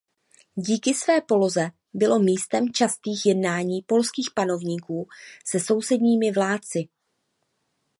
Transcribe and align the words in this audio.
Díky 0.55 0.93
své 0.93 1.21
poloze 1.21 1.71
bylo 1.93 2.19
místem 2.19 2.73
častých 2.73 3.25
jednání 3.25 3.81
polských 3.81 4.29
panovníků 4.35 5.07
se 5.45 5.59
sousedními 5.59 6.31
vládci. 6.31 6.87